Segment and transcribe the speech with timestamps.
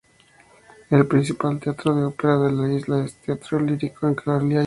[0.89, 4.59] El principal teatro de ópera de la isla es el Teatro Lírico en Cagliari.